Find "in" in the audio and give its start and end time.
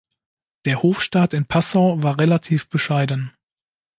1.35-1.45